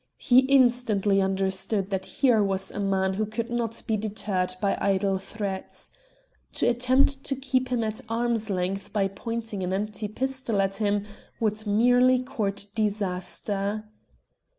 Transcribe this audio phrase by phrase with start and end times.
[0.17, 5.19] He instantly understood that here was a man who could not be deterred by idle
[5.19, 5.91] threats.
[6.53, 11.05] To attempt to keep him at arm's length by pointing an empty pistol at him
[11.39, 13.87] would merely court disaster.